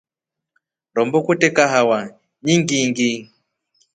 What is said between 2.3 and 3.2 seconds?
nyingʼingi.